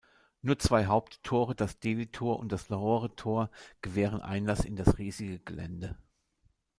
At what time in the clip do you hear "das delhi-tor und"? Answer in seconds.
1.53-2.51